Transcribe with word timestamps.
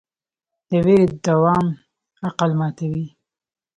د 0.69 0.71
ویرې 0.85 1.13
دوام 1.25 1.65
عقل 2.27 2.51
ماتوي. 2.59 3.07